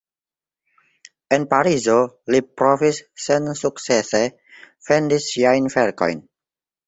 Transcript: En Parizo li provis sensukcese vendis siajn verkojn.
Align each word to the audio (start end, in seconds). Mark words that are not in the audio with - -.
En 1.35 1.43
Parizo 1.51 1.97
li 2.35 2.39
provis 2.61 3.01
sensukcese 3.27 4.23
vendis 4.89 5.31
siajn 5.35 5.69
verkojn. 5.77 6.25